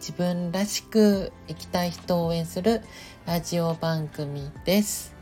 [0.00, 2.80] 自分らしく生きたい人を応援する
[3.26, 5.14] ラジオ番組です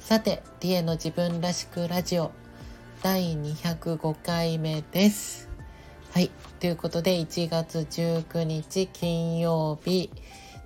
[0.00, 2.32] さてリエの自分らしくラジオ
[3.00, 5.48] 第205回目です
[6.10, 10.10] はいということで1月19日金曜日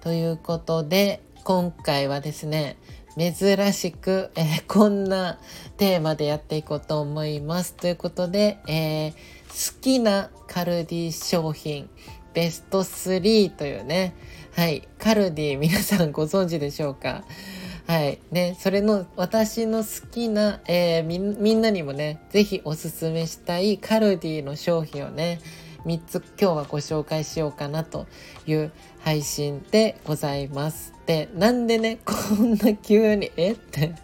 [0.01, 2.79] ということで今回はですね
[3.19, 5.39] 珍しく、えー、こんな
[5.77, 7.75] テーマでやっていこうと思います。
[7.75, 9.12] ということで、えー、
[9.75, 11.91] 好きなカルディ商品
[12.35, 14.15] ベスト3というね、
[14.55, 17.25] はい、カルディ皆さんご存知でしょうか？
[17.87, 18.21] はい。
[18.31, 25.41] ね、それの私の好きな、えー、みみんなにもね、ぜひおすすめしたいカルディの商品をね、
[25.84, 28.06] 3つ今日はご紹介しようかなと
[28.47, 30.95] いう配信でございます。
[31.06, 33.53] で、なんでね、こんな急に、え？
[33.53, 33.95] って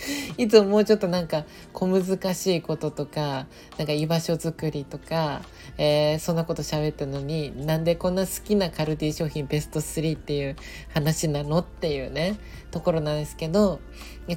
[0.38, 3.46] いつももうちょっとなんか小難しいこととか、
[3.78, 5.42] なんか居場所づくりとか、
[5.78, 10.56] えー、そんなこと喋ったのに、なんでこんな好きなカルディ商品ベスト3っていう
[10.94, 12.36] 話なのっていうね、
[12.70, 13.80] ところなんですけど、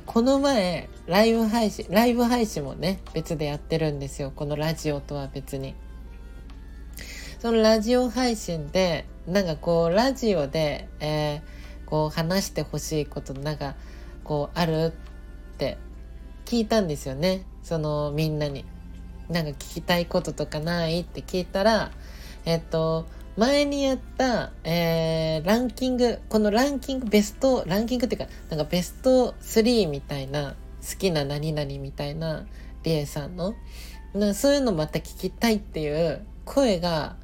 [0.05, 4.31] この前、ライブ配信、ライブ配信もね、別でやってるんですよ。
[4.35, 5.75] このラジオとは別に。
[7.39, 13.75] そのラジオ配信で、なんかこう、ラジオで、えー、こう話してほしいことなんか
[14.23, 14.93] こうある
[15.63, 15.77] って
[16.45, 18.65] 聞いたんですよねそのみんなに。
[19.29, 21.91] なんか聞きたいこととかないって聞いたら
[22.45, 32.45] えっと前にやった、えー、ランキングこのランキングベストランキングっていうかなんかベスト3みたいな好きな何々みたいな
[32.83, 33.55] リエさんの
[34.13, 37.15] なそういうのまた聞きたいっていう声が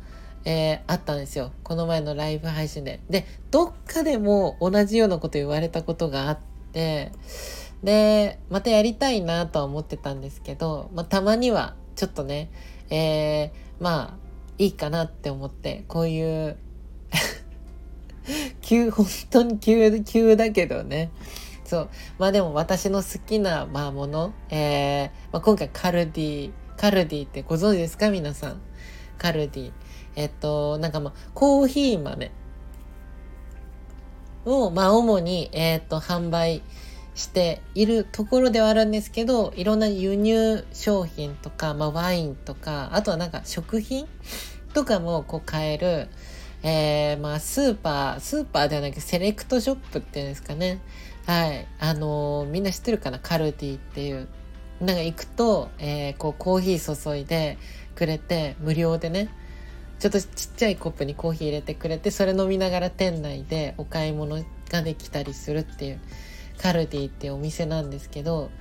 [0.45, 1.51] えー、あったんですよ。
[1.63, 3.01] この前のライブ配信で。
[3.09, 6.39] で、どっかでも同じようなこと言われたことがあっ
[6.71, 7.11] て、
[7.83, 12.49] で、またやりたいなとは思ってたんですけど、まあ、たまにはちょっとね、
[12.89, 16.57] えー、まあ、いいかなって思って、こういう
[18.61, 21.11] 急、本当に急、急だけどね。
[21.63, 21.89] そう。
[22.17, 28.09] まあでも私の好きな、まあ、もの、えー、まあ、今回カルディ、カルディってご存知ですか？
[28.09, 28.61] 皆さん。
[29.17, 29.71] カルディ。
[30.15, 32.31] えっと、なんかまあ、コーヒー豆
[34.45, 36.63] を、まあ、主に、えっと、販売
[37.19, 44.07] しているところではあるんですけど、いろんな輸入商品とか、まあ、ワインとか、あとはなんか食品
[44.73, 46.07] とかもこう買える、
[46.63, 50.79] えー、まあ、スーパー、スーパーではなくセレクトショップっていうんですかね。
[51.25, 51.67] はい。
[51.79, 53.19] あのー、みんな知ってるかな？
[53.19, 54.27] カルディっていう。
[54.79, 57.57] なんか行くと、えー、こうコーヒー注いで
[57.95, 59.29] くれて、無料でね、
[59.99, 64.41] ちょっとちっちゃいコップにコーヒー入れてくれてそれ飲みながら店内でお買い物
[64.71, 65.99] ができたりするっていう
[66.59, 68.51] カルディっていうお店なんですけど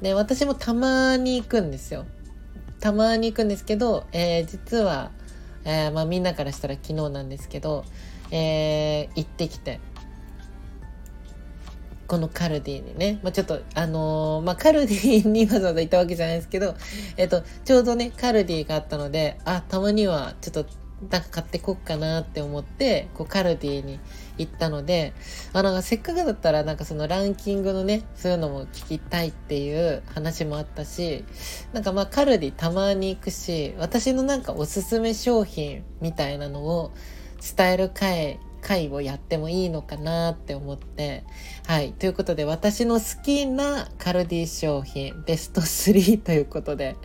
[0.00, 2.06] で私もたまに行くんですよ。
[2.80, 5.10] たまに行くんですけど、えー、実は、
[5.64, 7.84] えー、まあ、みんなからしたら昨日なんですけど、
[8.30, 9.80] えー、行ってきて。
[12.06, 16.74] このカルディにね、まあ、ちょっとあのー、まあ、カルディにわざわざ行ったわけじゃないですけど、
[17.18, 20.66] えっと、ちょうどね、カルディがあったので、あ、たまにはちょっと
[21.10, 24.00] なんか買ってこっかなって思って、こうカルディに
[24.36, 25.12] 行ったので、
[25.52, 31.24] あ、なんかせっかくだったらなんかそのランキングのね、そういうのも聞きたいっていう話もあったし、
[31.72, 36.92] なんかまあカルディたまに行くし、私のなんかおすすめ商品みたいなのを
[37.56, 41.22] 伝える回、回をやってもいいのかなって思って、
[41.68, 41.92] はい。
[41.92, 46.96] ということで、私の好きなカルディ商品、ベスト3ということで、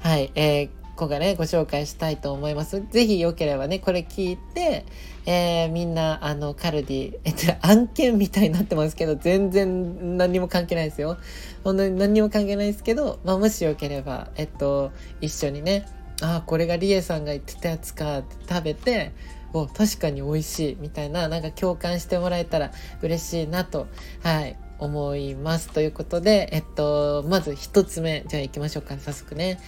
[0.00, 0.32] はい。
[0.34, 2.82] えー個がね、ご紹介したいと思います。
[2.90, 4.84] ぜひよければね、これ聞いて、
[5.24, 11.16] えー、みんな、あの、カルディ、えっ、 案件みたいになってますけど、全然何にも関係ないですよ。
[11.64, 14.90] 本当に何にも関係ないですけど、まあ、もしよければ、えっと、
[15.20, 15.86] 一緒にね、
[16.20, 19.12] あ、これがリエさんが言ってたやつかって食べて、
[19.52, 22.72] お、確かに美味しいみたいな、なんか共感してもらえたら
[23.02, 23.86] 嬉しいなと、
[24.22, 25.70] はい、思います。
[25.70, 29.58] ということで、えっと、まず一つ目、じゃあ行きましょうか、早速ね。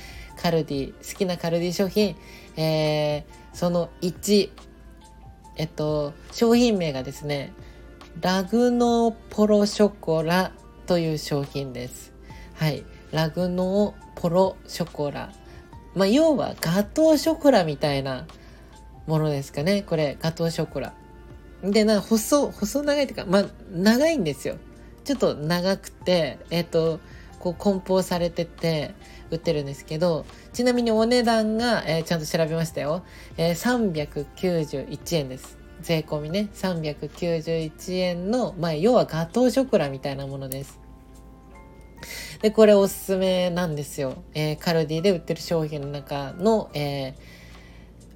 [0.40, 2.16] カルディ、好きなカルディ商品、
[2.56, 4.50] えー、その1、
[5.56, 7.52] えっと、商品名がですね、
[8.20, 10.52] ラグノーポロショコラ
[10.86, 12.12] という商品です。
[12.54, 12.84] はい。
[13.12, 15.32] ラグノーポロショコラ。
[15.94, 18.26] まあ、要はガトーショコラみたいな
[19.06, 19.82] ものですかね。
[19.82, 20.94] これ、ガトーショコラ。
[21.62, 24.56] でな細細長いっていうかまあ長いんですよ
[25.04, 27.00] ちょっと長くてえっ、と
[27.40, 28.94] こう梱包されてて
[29.30, 33.02] 売ってるんですけどちなみにお値段が、えー、ちゃんと調べましたよ、
[33.36, 35.58] えー、391円です。
[35.80, 36.50] 税込みね。
[36.54, 40.78] 391円の、まあ、要はガトーショコラみたいなものです。
[42.42, 47.14] でこれおすすめなんですよ、えー、カルディで売ってる商品の中の、えー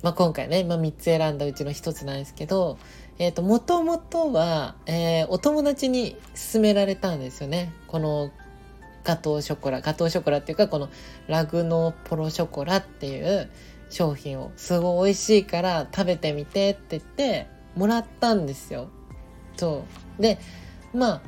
[0.03, 2.79] まあ、今回ね、まあ、3つ選んだうちの1つなんですけど
[3.19, 6.17] えっ、ー、ともともとは、えー、お友達に
[6.53, 7.73] 勧められたんですよね。
[7.87, 8.33] この
[9.05, 10.89] ガトーショコラガトーショコラっていうかこの
[11.29, 13.51] ラグノーポロショコラっていう
[13.91, 17.47] 商品をすごい美味しいから食べてみてって言って
[17.77, 18.89] もらったんですよ。
[19.57, 19.85] そ
[20.19, 20.39] うで
[20.93, 21.23] まあ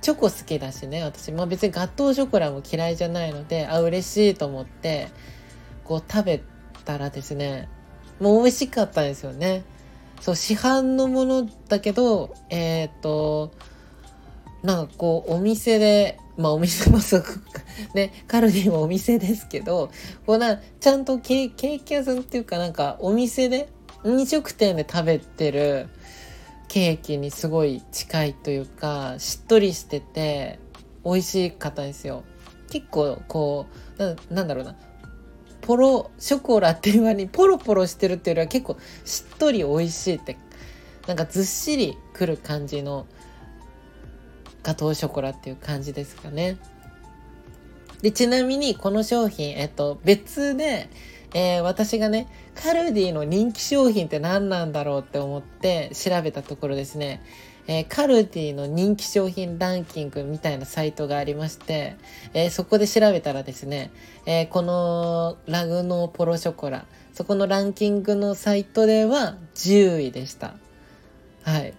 [0.00, 5.08] チョコ好きだしね私、まあ、別にガトーショコラも嫌いじゃないのであ嬉しいと思って
[5.84, 6.42] こう食べ
[6.84, 7.68] たらですね
[8.20, 9.64] もう美味しかったんですよね。
[10.20, 13.52] そう市販のものだけどえっ、ー、と
[14.66, 17.40] なんかこうお店でまあお店もすごく
[17.94, 19.90] ね カルディもお店ですけど
[20.26, 23.68] こうなちゃんとケーキ屋さんっていうかなんかお店で
[24.04, 25.88] 飲食店で食べてる
[26.66, 30.58] ケーキにすごい近いというかしっとりしてて
[31.04, 32.24] 美味しかったですよ。
[32.68, 33.66] 結構こ
[33.98, 34.74] うななんだろうな
[35.60, 40.36] ポロショコラっていう割にポロポロしてるっていうよりは結構しっとり美味しいって
[41.06, 43.06] なんかずっしりくる感じの
[44.66, 46.56] ガトーショコラっていう感じですかね。
[48.02, 50.90] で、ちなみにこの商品、えっと、別で、
[51.34, 52.26] えー、私がね、
[52.56, 57.22] カルディの人気商品って何なんだろうって思って調べたところですね、
[57.68, 61.96] えー、カルディの人気商品ランキングみたいなサイトがありまして、
[62.34, 63.92] えー、そこで調べたらですね、
[64.26, 70.54] えー、このラグノーポロショコラ、そこのランキングのサイトでは10位でした。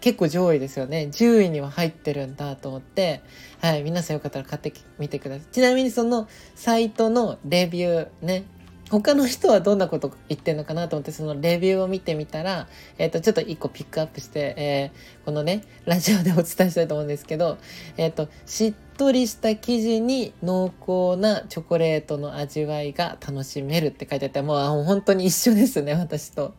[0.08, 1.10] 結構上位ですよね。
[1.12, 3.22] 10位には入ってるんだと思って、
[3.60, 5.46] はい、皆さんよかったら買ってみてください。
[5.52, 8.46] ちなみにそのサイトのレビューね。
[8.90, 17.58] 他の人はどんなこと言ってんのかなと思ってそのレビューを見てみたら、えっ、ー、とちょっと一個ピックアップして、えー、このねラジオでお伝えしたいと思うんですけど、
[17.98, 26.54] えっ、ー、としっとりした生地に濃厚なチョコレートの味わいが楽しめるって書いてあってもう本当に一緒ですね私と。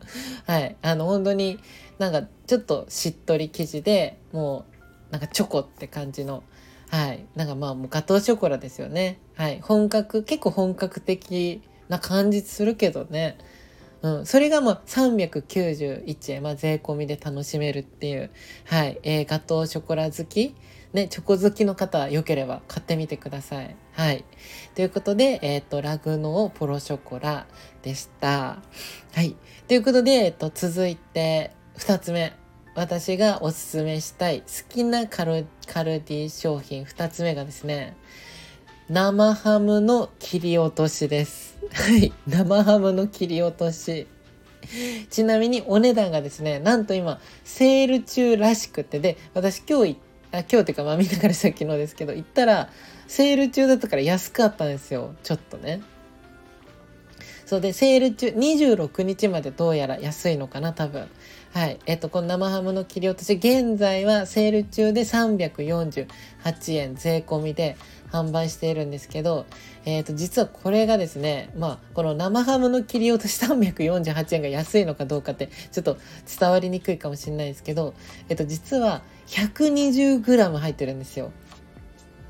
[0.45, 1.57] はいあの本当に
[1.99, 4.65] なんかちょっとしっとり生地でも
[5.09, 6.43] うなんかチョコって感じの
[6.89, 7.25] はい。
[7.35, 9.19] なんかまあもうガトーショコラですよね。
[9.35, 9.59] はい。
[9.61, 13.37] 本格結構本格的な感じするけどね。
[14.01, 18.31] うん、それがまあ391円、まあ、税込みで楽しめるっていう、
[18.65, 18.99] はい。
[19.03, 20.55] えー、ガトーショコラ好き、
[20.93, 23.75] ね、チョコ好きの方よければ買ってみてください。
[23.93, 24.25] はい、
[24.73, 27.45] ということで、えーと、ラグノーポロショコラ
[27.83, 28.63] でした。
[29.13, 29.35] はい、
[29.67, 32.33] ということで、えーと続いて2つ目
[32.75, 37.95] 私がおすすめしたい好きなカルカルディ商品2つ目がですね
[38.89, 41.59] 生ハムの切り落としです。
[41.71, 42.11] はい。
[42.25, 44.07] 生ハムの切り落とし。
[45.11, 49.95] ちなみにお値段がですね、なんと今、セール中らしくて、で、私今日
[50.31, 52.69] あ今日っていうかまあみんなからした昨日ですけど、行ったら、
[53.07, 55.13] セール中だったから安かったんですよ。
[55.21, 55.83] ちょっとね。
[57.45, 61.07] そうで、セール中、26日までどうやら安いのかな、多分。
[61.51, 61.79] はい。
[61.87, 66.07] えっと、この生ハムの切り落とし、現在はセール中で348
[66.75, 67.75] 円税込みで
[68.11, 69.47] 販売しているんですけど、
[69.83, 75.97] えっと、実はこれがですね、まあ、この生ハムの切り落とし348円が安いのかどうかって、ちょっと
[76.39, 77.95] 伝わりにくいかもしれないですけど、
[78.29, 81.31] えっと、実は 120g 入ってるんですよ。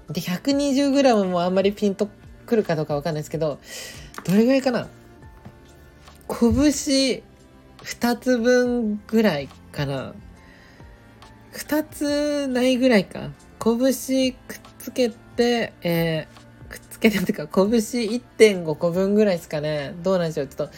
[0.09, 2.07] で、120g もあんまりピンと
[2.45, 3.59] くるかどうかわかんないですけど、
[4.23, 4.87] どれぐらいかな？
[6.27, 7.21] 拳
[7.83, 10.13] 2つ分ぐらいかな。
[11.53, 13.31] 2つないぐらいか。
[13.59, 19.93] 拳くっつけて、えー、くっつけてっていうか拳1.5個分ぐらいですかね。
[20.03, 20.47] どうなんでしょう。
[20.47, 20.73] ちょっと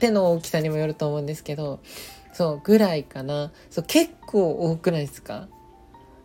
[0.00, 1.80] 手の大きさにもよると思うんですけど。
[2.32, 3.52] そうぐらいかな。
[3.70, 5.48] そう結構多くないですか。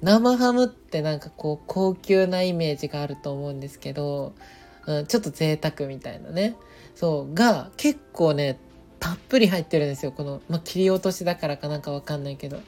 [0.01, 4.33] 生ハムってなんかこう高級なイメージがあると思うんですけど、
[4.85, 6.55] うん、ちょっと贅沢みたいなね。
[6.95, 8.57] そうが結構ね
[8.99, 10.11] たっぷり入ってるんですよ。
[10.11, 12.59] この、まあ、切り落としだからかなんかわかんないけど。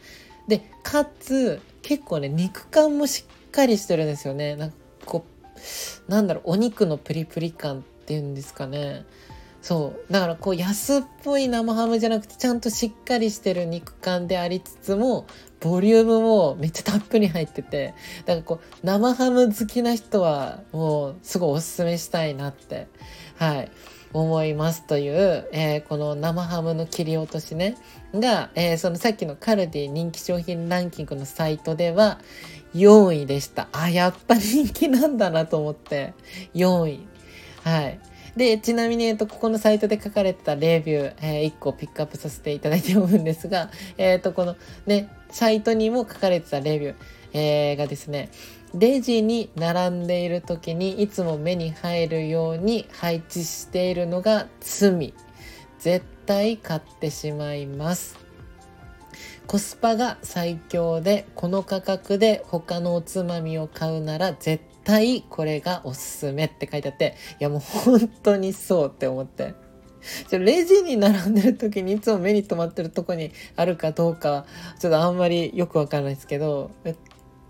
[0.47, 4.55] でかつ結構ね肉感もしっかりしてるんですよね。
[4.55, 5.25] なんかこ
[6.07, 9.05] うなんだろうお肉のプリプリ感っていうんですかね。
[9.61, 10.11] そう。
[10.11, 15.27] だからこう安っぽい生ハムじゃなくてちゃんとしっかりしてる肉感でありつつも
[15.59, 17.93] ボリュームもめっちゃたっぷり入ってて。
[18.25, 22.87] だからこう生ハム好きな人はもうすごいおすすめしたいなって。
[23.37, 23.71] はい。
[24.13, 27.77] 思いますという、えー、この生ハムの切り落としね
[28.13, 32.19] が、えー、そのさっきのカルディ人気商品ランキングのサイトでは
[32.73, 33.67] 4位でした。
[33.71, 36.13] あ、やっぱ人気なんだなと思って、
[36.53, 37.07] 4位。
[37.63, 37.99] はい。
[38.35, 46.95] で、ちなみに、えっと、ここのサイトで書かれてたレビュー、えー、1個ピックアップさせていただいておるんですが、えっ、と、このね、サイトにも書かれてたレビュー、
[47.33, 48.29] えー、がですね、
[48.75, 55.13] レジに並んでいる時にいつも目に入るように配置しているのが罪。
[55.79, 58.17] 絶対買ってしまいます。
[59.47, 69.55] コスパが最強でこの価格で他のおつまみを買うなら絶対これがおすすめって書いてあっていやもう本当にそうって思って。
[70.31, 74.45] レジに並んでる時にいつも目に留まってるとこにあるかどうか
[74.79, 76.71] ちょっとあんまりよくわかんないですけど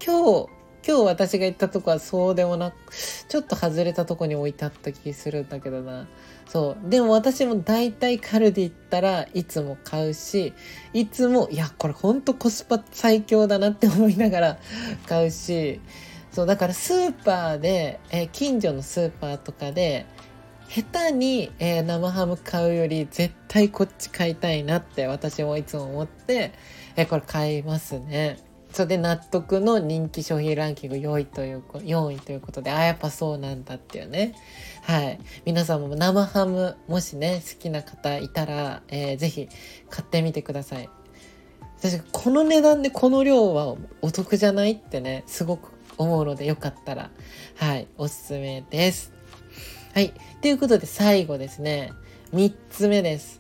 [0.03, 6.07] 今日今日私が行ったとこはそうでもなくちょっと外れたとこに置いてあった気するんだけどな。
[6.48, 6.89] そう。
[6.89, 10.53] でも私も大体カルディ行ったらいつも買うし
[10.93, 14.59] いつもいやこれほんとコスパ最強だなって思いながら
[15.07, 15.79] 買うし。
[16.31, 20.05] そうだからスーパーで、え、近所のスーパーとかで
[20.69, 26.53] 下手に、えー、生ハム買うより絶対こっち買いたいなって私もいつも思って、
[26.95, 28.38] えー、これ買いますね。
[28.71, 34.35] それで納得の人気商品ランキング4位という4位ということであやっぱそうなんだっていうね。
[34.83, 35.19] はい。
[35.45, 39.49] 皆さんも生ハムもしね好きな方いたら、えー、ぜひ
[39.89, 40.89] 買ってみてください。
[41.79, 47.09] 私この値段でこの量はお得じゃないってねすごく思うのでよかったら
[47.55, 49.13] はいおすすめです。
[49.93, 50.13] はい。
[50.41, 51.91] ということで最後ですね。
[52.33, 53.39] 3つ目です。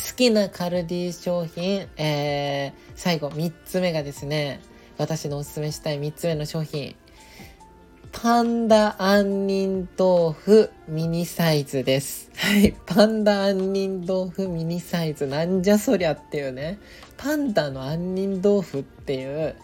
[0.00, 4.60] 好きなカルディ商品、えー、最後3つ目がですね、
[4.96, 6.94] 私のおすすめしたい3つ目の商品、
[8.12, 12.30] パンダ杏仁豆腐ミニサイズです。
[12.36, 12.74] はい。
[12.86, 15.26] パンダ杏仁豆腐ミニサイズ。
[15.26, 16.78] なんじゃそりゃっていうね。
[17.16, 19.54] パンダの杏仁豆腐っていう、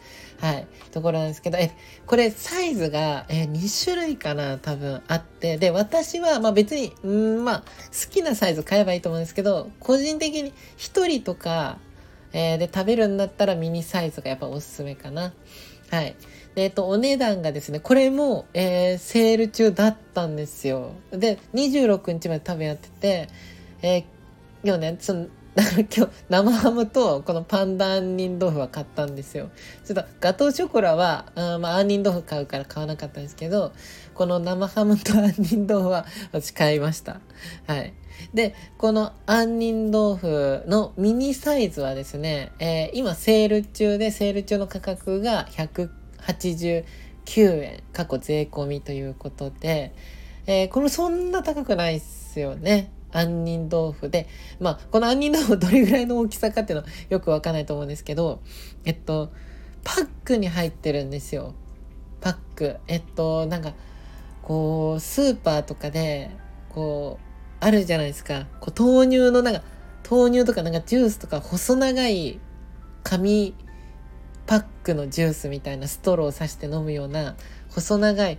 [0.41, 1.71] はい、ところなんですけど、え、
[2.07, 11.79] これサイズが、え2種類かな、多分あって、で、私は、まあ別に、うん、まあ、好きなサイズ買えばいいと思うんですけど、個人的に1人とか、
[12.33, 15.33] えー、で食べるんだったらミニサイズがやっぱおすすめかな。
[15.91, 16.17] はい。
[16.55, 20.93] で、えっと、お値段がですね、これも、えー、セール中だったんですよ。
[21.13, 23.29] で、26日まで多分やってて、
[23.83, 24.05] えー、
[24.65, 25.27] 今日ね、その、
[25.57, 29.51] だから今日生ハムとこのパンダ杏仁豆腐は買ったんですよ。
[29.87, 33.73] ちょっとガトーショコラは、あまあ杏仁豆腐買うから買わなかったんですけど、
[34.13, 37.21] この生ハムと杏仁豆腐は私買いました。
[37.67, 37.95] はい。
[38.35, 46.85] で、この杏仁豆腐のミニサイズはですね、えー、今セール中で、セール中の価格が189
[47.63, 49.95] 円、過去税込みということで、
[50.47, 52.93] えー、これそんな高くないっすよね。
[53.13, 54.29] 杏仁豆腐で、
[54.61, 58.41] まあ、この杏仁豆腐どれぐらいの大きさかっていうのはよくわかんないと思うんですけど、
[58.85, 59.33] えっと、
[59.85, 61.55] パックに入ってるんですよ。
[62.21, 62.77] パック。
[62.89, 63.73] えっと、なんか、
[64.43, 66.31] こう、スーパーとかで、
[66.71, 67.27] こう、
[67.61, 68.47] あるじゃないですか。
[68.61, 69.63] こう豆乳のなんか、
[70.09, 72.39] 豆乳とかなんかジュースとか細長い
[73.03, 73.55] 紙
[74.47, 77.35] パックのジュースみたいなストローを刺して飲むような
[77.71, 78.39] 細長い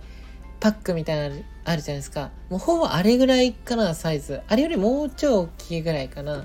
[0.60, 2.30] パックみたいなのあるじゃないですか。
[2.50, 4.40] もうほぼあれぐらいかな、サイズ。
[4.48, 6.44] あれよりもうちょい大きいぐらいかな。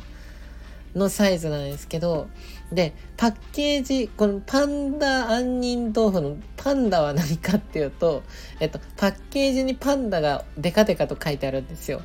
[0.95, 2.27] のサイズなんですけど、
[2.71, 8.23] で、パッケージ、このパンダ杏仁豆腐のパンダは何かっていうと、
[8.59, 12.01] えっと、パッケージにパンダがデカデカと書いてあるんですよ。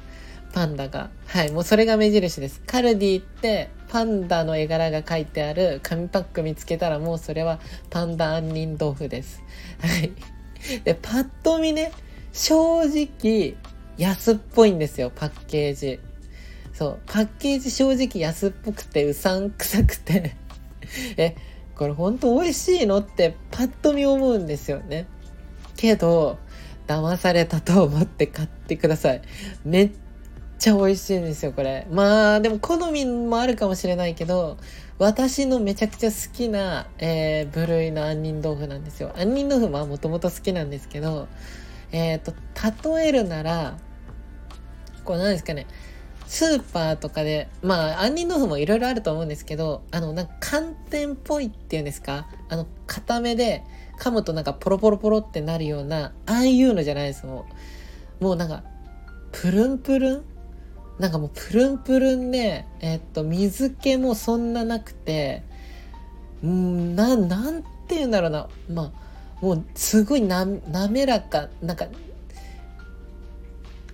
[0.52, 1.10] パンダが。
[1.26, 2.60] はい、もうそれが目印です。
[2.66, 7.60] カルディってパンダの絵柄が書いてある紙パック見つけたらもうそれは
[7.90, 9.42] パンダ杏仁豆腐です。
[9.80, 10.37] はい。
[10.84, 11.92] で、パッと見ね、
[12.32, 13.56] 正直
[13.96, 16.00] 安っぽいんですよ、パッケージ。
[16.72, 20.36] そう、パッケージ正直安っぽくてうさんくさくて
[21.16, 21.34] え、
[21.74, 25.06] これほんと美味しいのってパッと見思うんですよね。
[25.76, 26.38] けど、
[26.86, 29.22] 騙されたと思って買ってください。
[29.64, 29.90] めっ
[30.58, 31.86] ちゃ美味しいんですよ、これ。
[31.90, 34.56] まあ、でも好みもあるかもしれないけど、
[34.98, 39.12] 私のめちゃくちゃ好きな、えー、部類の杏仁豆腐なんですよ。
[39.14, 41.28] 杏仁豆腐はもともと好きなんですけど、
[41.92, 43.78] えっ、ー、と、例えるなら、
[45.04, 45.68] こうなんですかね、
[46.26, 53.62] スーパーとかで、まあ、杏仁豆腐もいろいろあると思うんですけど、あの、なんか寒天っぽいっていうんですかあの、固めで
[54.00, 57.46] 噛むとなんかポロポロポロってなるような、ああいうのじゃないですも
[58.20, 58.24] う。
[58.24, 58.64] もうなんか、
[59.30, 60.24] プルンプルン
[60.98, 65.42] なんかもうプルンプルンで、えっと、水気もそんななくて、
[66.42, 68.48] うんな、なんて言うんだろうな。
[68.70, 71.86] まあ、もうすごいな、滑らか、なんか、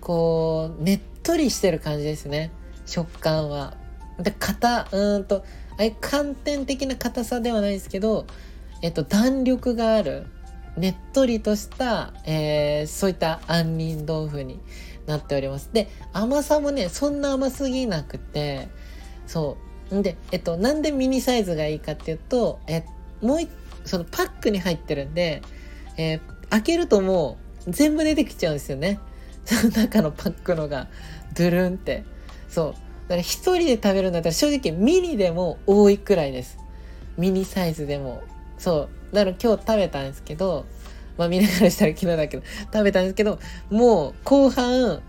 [0.01, 2.51] こう、ねっとりしてる感じですね
[2.85, 3.75] 食感は。
[4.19, 5.43] で硬うんと
[5.77, 8.25] あれ寒天的な硬さではないですけど、
[8.81, 10.27] えっと、弾力がある
[10.77, 14.61] ねっとりとした、えー、そういった杏仁豆腐に
[15.05, 15.69] なっております。
[15.73, 18.67] で甘さもねそんな甘すぎなくて
[19.27, 19.57] そ
[19.91, 22.83] うんでえっとなんでミニサイズがいいかっていうとえ
[23.21, 23.39] もう
[23.85, 25.41] そのパックに入ってるんで、
[25.97, 28.99] えー、開けるともう全部出てきちゃうんですよね。
[29.45, 30.87] その中のパックのが
[31.35, 32.03] ドゥルンって。
[32.49, 32.71] そう。
[33.07, 36.57] だから一人で食べるんだったら正直ミニでも多いくらいです。
[37.17, 38.23] ミニサイズでも。
[38.57, 39.15] そう。
[39.15, 40.65] だから今日食べたんですけど、
[41.17, 42.43] まあ見ながらしたら昨日だけど、
[42.73, 45.01] 食べたんですけど、もう後半、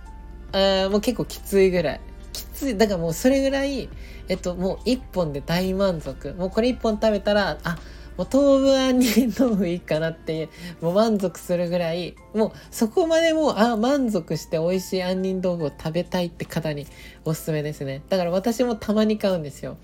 [0.52, 2.00] あもう結構きついぐらい。
[2.32, 2.76] きつい。
[2.76, 3.88] だからもうそれぐらい、
[4.28, 6.34] えっと、もう一本で大満足。
[6.34, 7.78] もうこれ一本食べたら、あ、
[8.16, 10.48] もう当分杏仁豆腐いいかなっていう、
[10.80, 16.86] もう満足するぐらい、もうそこまでもう、あ、満足して美味しい杏仁豆腐を食べたいって方に
[17.25, 18.02] おすすめですね。
[18.08, 19.76] だから私もたまに買うんですよ。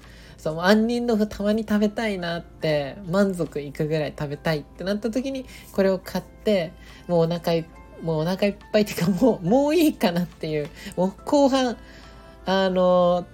[0.43, 6.73] そう、杏仁豆腐たまに食べたいなって、満足いくぐらい食べたいってなった時に、これを買って、
[7.07, 7.65] もうお腹い
[8.03, 11.77] もうお腹いっぱいっていうか もう、もういいかなっていう、もう後半、
[12.45, 13.25] あの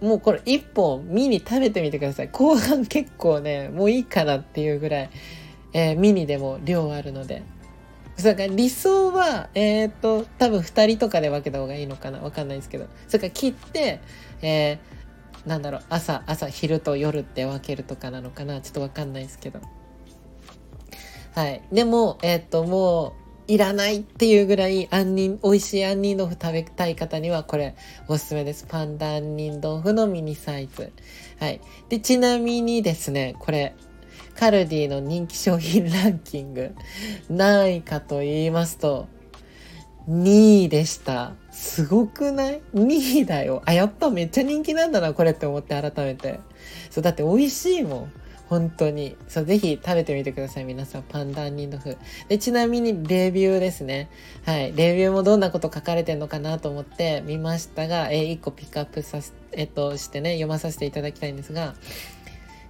[0.00, 2.28] もうこれ1本ミニ食べてみてください。
[2.28, 5.10] 後半結構ね、もういいかなっていうぐらい、
[5.72, 7.42] えー、ミニでも量あるので。
[8.16, 12.86] それか理想は、えっ、と、多分2人とかで分けた方がいいのかなわかんないですけど。
[13.06, 14.00] それから切って、
[14.42, 14.78] えー、
[15.48, 18.60] なんだろう、朝、朝、昼と夜って分けるとかなのかな？
[18.60, 19.60] ちょっとわかんないですけど。
[21.34, 21.62] はい。
[21.72, 23.14] でも、えっ、と、も
[23.48, 27.76] う、いらないっていうぐらい杏仁、美味しい杏仁豆腐食べたい方にはこれ
[28.06, 28.66] おすすめです。
[28.68, 30.92] パンダ杏仁豆腐のミニサイズ。
[31.40, 31.60] はい。
[31.88, 33.74] で、ちなみにですね、これ、
[34.34, 36.74] カルディの人気商品ランキング、
[37.30, 39.08] 何位かと言いますと、
[40.08, 41.34] 2位でした。
[41.50, 43.62] すごくない ?2 位だよ。
[43.66, 46.40] あ、やっぱめっちゃ人気なんだな、これって思って改めて。
[46.90, 48.12] そう、だって美味しいもん。
[48.48, 49.16] 本当に。
[49.28, 50.64] そう、ぜひ食べてみてください。
[50.64, 51.98] 皆さん、パンダ杏仁豆腐。
[52.28, 54.08] で、ちなみにレビューですね。
[54.46, 54.72] はい。
[54.74, 61.74] レビューもどんなこと書かれてるのかなと思って見ましたが、えー、1個ピックアップさせ、えっと、してね、読まさせていただきたいんですが、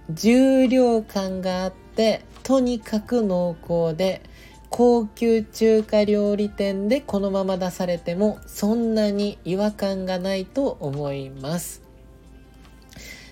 [0.09, 4.21] 重量感があって、とにかく濃厚で、
[4.69, 11.81] 高級中華料理店でこのまま出されてもそんなに違和感がないと思います。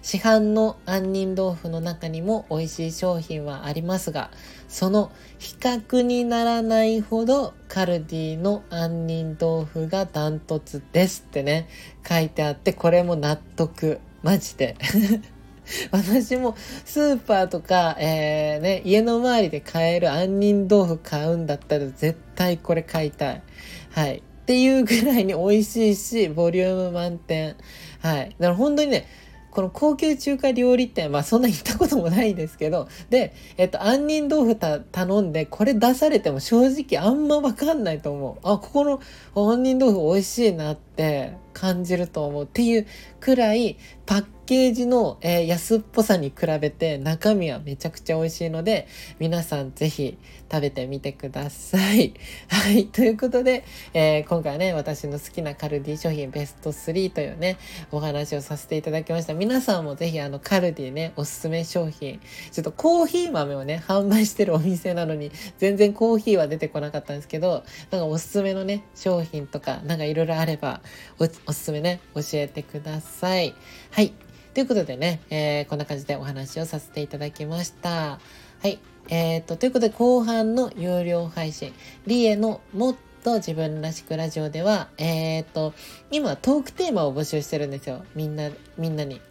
[0.01, 4.31] 市販の杏仁豆腐の中にも美味しい商品はありますが、
[4.69, 11.67] その比較にならないほどカルディの杏仁豆腐がダントツですってね、
[12.07, 13.99] 書いてあって、これも納得。
[14.23, 14.77] マジで。
[15.91, 23.41] 私もスーパーとか、えー、ね、家の周りで買える杏仁豆腐買うんだったら絶対これ買いたい。
[23.91, 24.17] はい。
[24.17, 27.57] っていうぐらいに美味しいし、ボリューム満点。
[27.99, 28.29] はい。
[28.39, 29.07] だから本当にね、
[29.51, 38.47] この高級中華料理店、まあそんな行ったこともないですけど、で、えっと、杏仁豆腐た頼んで、これ出されても正直あんまわかんないと思う。
[38.47, 39.01] あ、ここの
[39.33, 42.85] 杏仁豆腐美味しいなって感じると思うっていう
[43.19, 48.87] くらい、パッケージの、えー、安っぽさに比べて中身はめちゃくちゃ美味しいので、
[49.19, 50.17] 皆さんぜひ
[50.49, 52.13] 食べてみてください。
[52.47, 52.87] はい。
[52.87, 57.57] ということで、えー、今回はね、私の好きなカルディ商品ベスト3というね、
[57.91, 59.33] お話をさせていただきました。
[59.33, 62.21] 皆さんもぜひあのカルディね、おすすめ商品、
[62.53, 70.79] ちょっとコーヒー豆をね、販売してるお店なのに、全然コーヒーは出てこなかったんですけど、なんかおすすめのね、商品とか、なんかいろいろあれば
[71.19, 73.53] お、おすすめね、教えてください。
[73.91, 74.13] はい。
[74.57, 78.19] ということでね、えー、こんな感じでお話をさせていただきました。
[78.63, 78.79] はい。
[79.07, 81.73] えー、と、ということで後半の有料配信、
[82.07, 85.75] リエのもっと自分らしくラジオでは、えー、と、
[86.09, 88.03] 今トークテーマを募集してるんですよ。
[88.15, 89.21] みんな、みんなに。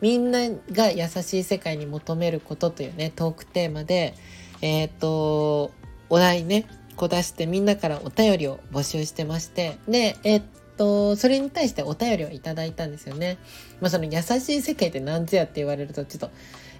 [0.00, 0.40] みんな
[0.72, 4.14] が優しい世界に求めることというね、トークテーマで、
[4.60, 5.70] えっ、と、
[6.10, 10.42] お題ね、こう出してみんなからお便りを募集してまして、で、えっ、ー、
[10.78, 13.36] と、それに対してお便りをいただいたんですよね。
[13.80, 16.30] まあ、その優しい世界って何ぞやって言われると、ちょっと、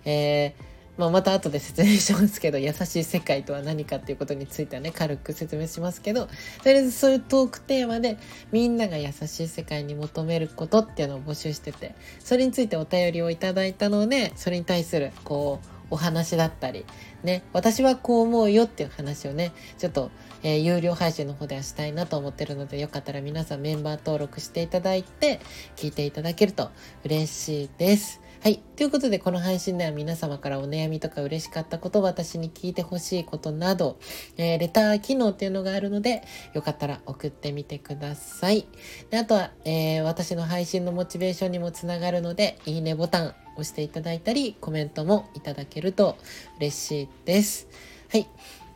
[0.05, 0.63] えー、
[0.99, 6.33] まあ、また後で説明しますけど、優しい世界とは何かっていうことについてはね、軽く説明しますけど、と
[6.67, 8.19] りあえずそういうトークテーマで、
[8.51, 16.85] みんなが優しい世界に求めることっていうのを募集してて、それについてお便りをいただいたので、それに対する、こう、お話だったり、
[17.23, 20.11] ね、私はこう思うよっていう話をね、ちょっと、
[20.43, 25.41] えー、有料配信の方ではしたいなと思ってるので、よかったら皆さんメンバー登録していただいて、
[25.77, 26.71] 聞いていただけると
[27.05, 28.21] 嬉しいです。
[28.41, 28.61] はい。
[28.77, 33.99] ということで、この配信では皆様からお悩みとか嬉しかったこと、私に聞いてほしいことなど、
[34.37, 36.23] えー、レター機能っていうのがあるので、
[36.55, 38.69] よかったら送ってみてください。
[39.11, 46.17] であとは、えー、私の配信のモチベーションにもつながるので、いいねボタン押していただいたり、コメントもいただけると
[46.59, 47.67] 嬉しいです。
[48.09, 48.29] はい。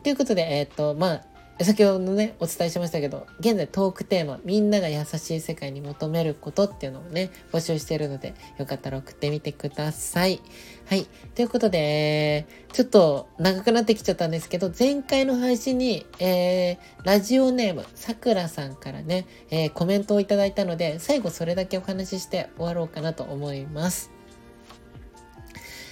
[0.03, 10.41] ということで、えっ、ー、と、まあ、先ほどね、お伝えしましたけど、現在トークテーマ、みんなが優しい世界に求めることっていうのをね、募集しているので、よかったら送ってみてください。
[10.87, 11.05] はい。
[11.35, 24.11] ということで、ちょっと長くなってきちゃったんですけど、前回の配信に、えー、ラジオネーム、さくらさんからね、えー、コメントをいただいたので、最後それだけお話しして終わろうかなと思います。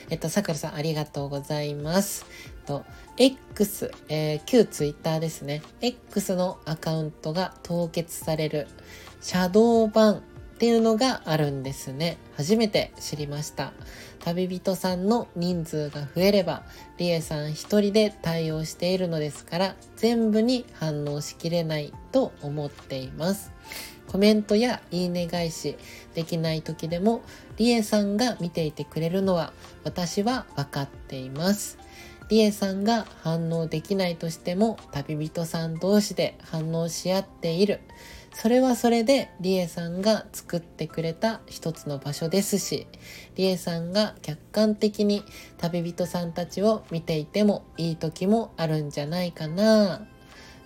[0.10, 2.26] えっと、さくらさんありがとうございます。
[2.65, 2.84] と、
[3.17, 5.62] X、えー、旧 Twitter ですね。
[5.82, 8.67] X のアカウントが凍結される、
[9.21, 10.21] シャドーバンっ
[10.58, 12.17] ていうのがあるんですね。
[12.38, 13.74] 初めて知りました。
[14.19, 16.63] 旅人さんの人数が増えれば、
[16.97, 23.52] リエさん一人で対応しているのですから、全部に反応しきれないと思っています。
[24.08, 25.78] コメントやいいね返し
[26.13, 27.21] できない時でも、
[27.58, 31.78] リエさんが見ていてくれるのは私は分かっています。
[32.32, 37.82] リエさんが反応できないとしても旅人さん同士で反応し合っている。
[38.34, 42.88] それはそれでリエさんが作ってくれた一つの場所ですし、
[43.36, 45.26] リエさんが客観的に
[45.58, 50.08] 旅人さんたちを見ていてもいい時もあるんじゃないかな。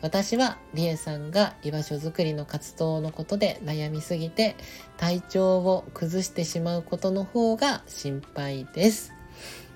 [0.03, 4.55] 私はリエさんが居場所づくりの活動のことで悩みすぎて
[4.97, 9.14] 体調を崩してしまうことの方が心配です。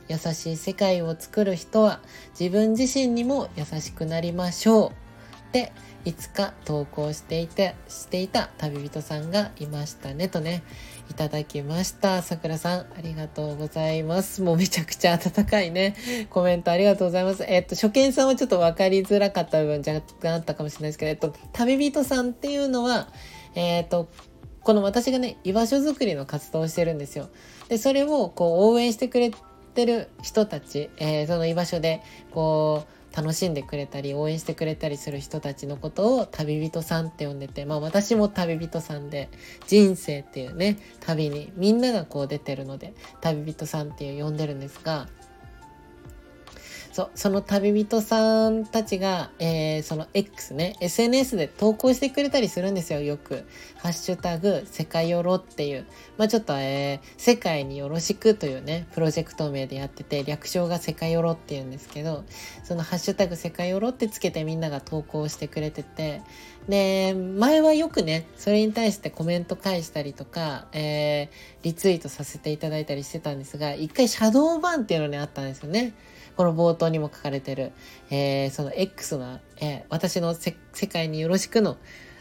[0.10, 2.02] 優しい世界を作る人は
[2.38, 4.90] 自分自身にも優しくなりましょう。
[4.90, 5.72] って
[6.06, 10.64] いつか投稿していてしていた旅人さんがいましたねとね
[11.10, 12.22] いただきました。
[12.22, 14.42] さくらさんありがとうございます。
[14.44, 15.96] もうめちゃくちゃ温かいね。
[16.30, 17.44] コメントありがとうございます。
[17.48, 23.08] えっと初見さんはちょっと分かりづらかった部分若干あったかもしれないですけどえっと旅人さんっていうのは
[23.56, 24.08] えっと
[24.62, 27.30] この私がね居場所づくりの活動をしてるんですよ。
[27.70, 29.32] でそれをこう応援してくれ
[29.70, 32.02] ってる人たち、えー、その居場所で
[32.32, 39.30] こう楽しんでくれたり応援してくれたりする人たちのことを旅人さんって呼んでてまあ私も旅人さんで
[39.68, 45.08] 人生っていうね旅にみんながこう出てるので旅人さんっていう呼んでるんですが
[47.00, 53.46] そその旅人さんたちが、えー、その X ね SNS で投稿してくれたりするんですよよく
[53.80, 55.86] 「ハッシュタグ世界よろ」っていう
[56.18, 62.26] まあちょっと、えー、世界によろしくというねプロジェクト名でやってて略称が世界よろっていうんですけど
[62.66, 66.22] その「ハッシュタグ世界よろ」ってつけてみんなが投稿してくれてて
[66.68, 75.94] で前はよくねそれに対してコメント返したりとか、えー、リツイートさせていただいたりしてたんですが一回シャドーバンっていうのにあったんですよね。
[76.40, 77.74] この冒頭にも書かれてる、
[78.10, 80.56] えー、その X の、えー、私の世
[80.88, 81.76] 界によろしくの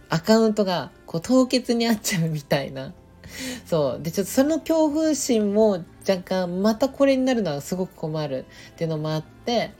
[0.08, 2.92] アカウントがこう凍結にあっちゃうみたいな。
[3.64, 4.02] そう。
[4.02, 9.70] で、ちょっとその恐怖心も若干またこれになるのはすごく困るっていうのもあって、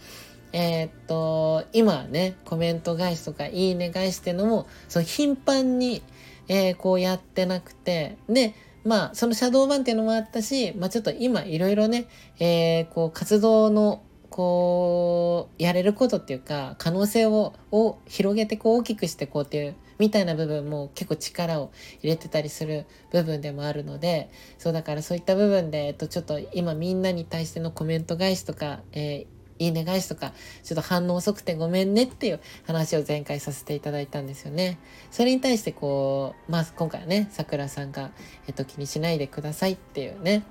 [0.53, 6.01] えー、っと、今ね、コメント返しとかいいね返しっていうのも、その頻繁に、
[6.46, 12.07] えー、こうやってなくて、で、まあ、そのシャドーバンっていうのもあったし、まあちょっと今いろいろね、
[12.38, 34.78] えー、こう活動のこうやれることっていうか可能性をを広げてこう大きくしてこうっていうみたいな部分も結構力を入れてたりする部分でもあるのでそうだからそういった部分で、えっと、ちょっと今みんなに対してのコメント返しとか、えーいいね返しとか、ちょっと反応遅くてごめんねっていう話を前回させていただいたんですよね。
[35.10, 38.12] それに対してこう、まあ今回はね、さくらさんが、
[38.46, 40.44] えっと、気にしないでくださいっていうね。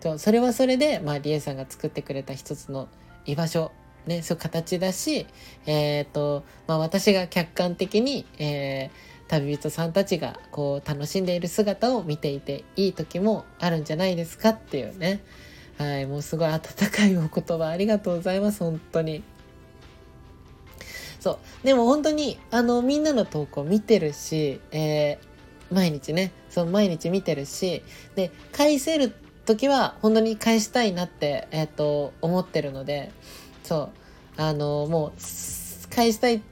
[0.00, 2.88] とそれはそれで、まありえさんが作ってくれた一つの
[3.26, 3.72] 居場所
[4.06, 5.26] ね、そういう形だし、
[5.66, 15.22] えっ、ー、と、まあ私が客観的に、えー、旅人さんたちがこう楽しんでいる姿を見ていていい時もあるんじゃないですかっていうね。
[15.78, 16.60] はい、もうすごい温
[16.90, 19.22] かいお言葉ありがとうございます、本当に。
[21.18, 21.66] そう。
[21.66, 27.82] でも本当に、あの、みんなの投稿見てるし、えー、毎日ね、そう、毎日見てるし、
[28.14, 33.12] で、返せる時は本当に返したいなって、え、ー、と、思ってるので、
[33.62, 33.90] そ
[34.36, 35.12] う、あの、もう、
[35.94, 36.42] 返したい、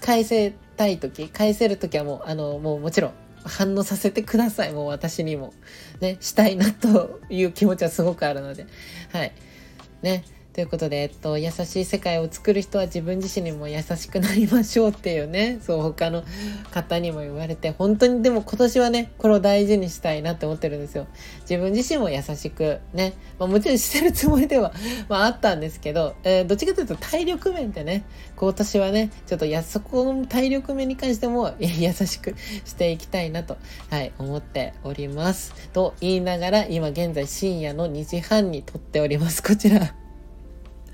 [0.00, 3.12] 返せたい時、返せる時はもう、あの、もうもちろん、
[3.44, 4.72] 反応させてください。
[4.72, 5.52] もう私にも。
[6.00, 8.66] ね、したいなという気持ちはすごくあるので。
[9.12, 9.32] はい。
[10.02, 10.24] ね。
[10.52, 16.24] ということで、えっと、優しい世界を作る人は自分自身にも優しくなりましょうっていうね、 そう、他の
[16.72, 21.06] 方にも言われて、本当にでも今年はね、これを大事にしたいなって思ってるんですよ。
[21.48, 24.72] 自分自身も優しくね、まあ、もちろんしてるつもりでは、
[25.08, 32.34] まあ、あったんですけど、えー、どっちかというと体力面でね、今年はね、ちょっとや、そこの体力面に関しても 優しく
[32.64, 33.56] していきたいなと、
[33.88, 35.54] はい、思っております。
[35.72, 39.44] と言いながら、今現在深夜の2時半に撮っております。
[39.44, 39.99] こちら。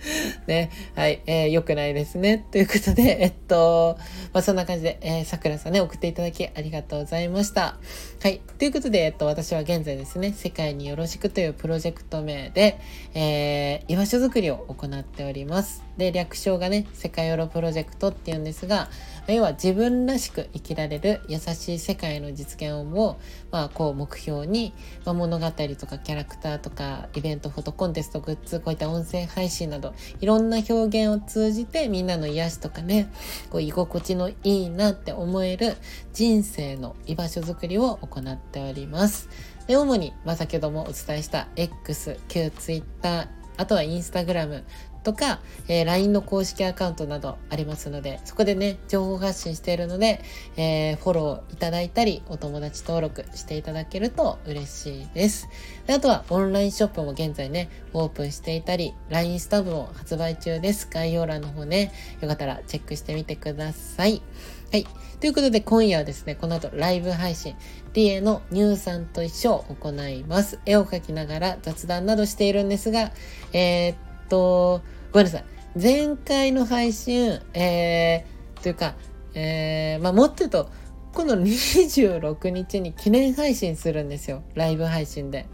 [0.47, 0.71] ね。
[0.95, 1.23] はい。
[1.27, 2.45] えー、良くないですね。
[2.51, 3.97] ということで、えっと、
[4.33, 7.79] まあ、そんな感じで、えー、桜さんね、送っていただきありがとうございました。
[8.23, 8.41] はい。
[8.59, 12.81] ということで、えっと、私は現在ですね、世界によろしくというプロジェクト名で、
[13.13, 15.85] えー、居場所づくりを行っております。
[15.99, 18.89] で、略称がね、世界ヨロプロジェクトっていうんですが、
[19.29, 23.19] 要は自分らしく生きられる優しい世界の実現を、
[23.51, 24.73] まあ、こう目標に、
[25.05, 33.11] まあ、物語とかキャラクターとかイベント、フォトコンテスト、グッズ、こういった音声配信など、いろんな表現を通じてみんなの癒しとかね、
[33.51, 35.77] こう居心地のいいなって思える
[36.13, 39.29] 人生の居場所づくりを行行っております。
[39.67, 44.65] で、主に、まあ、先ほどもお伝えした X、旧 Twitter、あとはインスタグラム
[45.07, 45.39] とか、
[45.69, 50.21] えー、LINE の公式アカウントなどありますので、そこでね、情報発信しているので、
[50.57, 55.49] えー、フォローいただいたり、お友達登録していただけると嬉しいです。
[55.87, 60.89] であとは、オンラインショップも現在ね、オープンしていたり、LINE スタンプも発売中です。
[60.91, 64.23] 概要欄の方ね、よかったらチェックしてみてください。
[64.73, 64.87] はい。
[65.21, 67.55] ということで今夜はですね、この後ライブ配信、
[67.95, 70.59] リエの乳酸と一緒を行います。
[70.67, 73.13] 絵を描きながら雑談などしているんですが、
[73.53, 73.97] えー、っ
[74.29, 75.45] と、ごめんなさい。
[75.81, 78.97] 前回の配信、えー、というか、
[79.35, 80.69] えー、まあ、もっと言うと、
[81.15, 84.43] 今度26日に記念配信するんですよ。
[84.55, 85.47] ライブ配信で。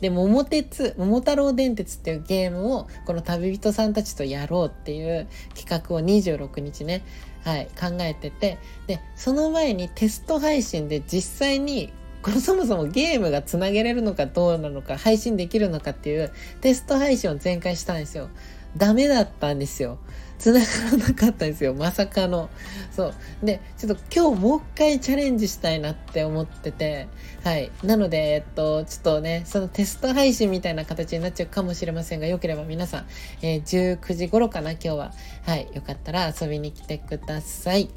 [0.00, 7.04] で、桃鉄、桃太郎電鉄っていうゲームを、この旅人さんたちとやろうっていう企画を26日ね、
[7.48, 16.30] はい、考えてて、で、その前にテスト配信で実際にこのそもそもゲームがつなげれるのかどうなのか、配信できるのかっていう
[16.60, 18.28] テスト配信を全開したんですよ。
[18.76, 19.98] ダメだったんですよ。
[20.38, 21.74] 繋がらなかったんですよ。
[21.74, 22.48] まさかの。
[22.90, 23.46] そう。
[23.46, 27.08] で、ちょっと今日もう一回チャレンジしたいなって思ってて、
[27.44, 27.70] はい。
[27.82, 33.06] なので、えっと、ちょっとね、そのテスト配信みたいな形になっちゃうかもしれませんが、よければ皆さん、
[33.42, 33.62] えー、
[33.98, 35.12] 19時頃かな、今日は。
[35.44, 35.68] はい。
[35.74, 37.90] よかったら遊びに来てください。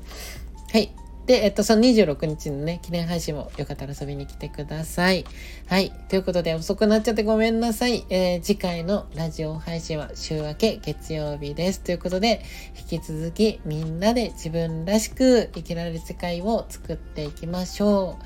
[0.72, 0.94] はい。
[1.32, 5.24] で、えっと、その26日のね、記念配信もよかったら遊びに来てください。
[5.66, 5.94] はい。
[6.10, 8.06] ということで、遅くなっちゃってごめんなさい。
[8.10, 11.80] えー、次回のラジオ配信は週明け月曜日です。
[11.80, 12.44] ということで、
[12.78, 18.18] 引き続きみんなで自分らしく生きられる世界を作っていきましょ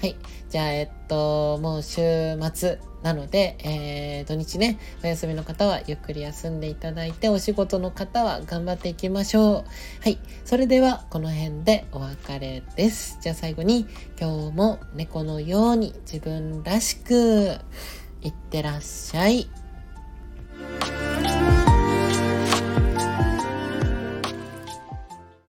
[0.00, 0.04] う。
[0.04, 0.16] はい。
[0.50, 2.00] じゃあ、えっと、もう週
[2.52, 9.54] 末なので、えー、土日ね、お休みの方はゆっくり休んでいただいて、お仕事の方は頑張っていきましょう。
[10.02, 10.18] はい。
[10.44, 13.18] それでは、この辺でお別れです。
[13.20, 13.86] じゃあ最後に、
[14.20, 17.58] 今日も猫のように自分らしく、
[18.22, 19.48] いってらっしゃい。